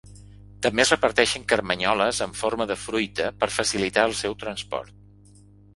També 0.65 0.81
es 0.83 0.93
reparteixen 0.93 1.45
carmanyoles 1.53 2.23
amb 2.27 2.41
forma 2.41 2.69
de 2.73 2.79
fruita 2.87 3.29
per 3.45 3.53
facilitar 3.61 4.11
el 4.11 4.19
seu 4.25 4.39
transport. 4.45 5.43